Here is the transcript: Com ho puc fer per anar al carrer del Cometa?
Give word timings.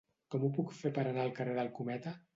Com 0.35 0.45
ho 0.45 0.49
puc 0.59 0.73
fer 0.79 0.93
per 0.97 1.05
anar 1.11 1.27
al 1.27 1.37
carrer 1.41 1.55
del 1.61 1.71
Cometa? 1.81 2.19